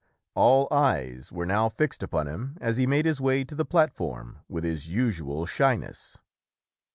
[0.33, 3.93] All eyes were now fixed upon him as he made his way to the plat
[3.93, 6.17] form with his usual shyness.